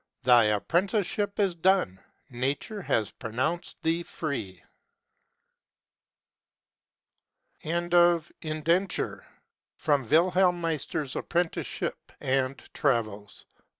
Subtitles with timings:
[0.23, 1.99] Thy Apprenticeship is done:
[2.31, 4.63] Nature has pronounced thee free."
[7.61, 9.21] THE HOUSEHOLD EDITON.
[10.09, 13.45] WILHELM MEISTEE'S APPRENTICESHIP AND TRAVELS.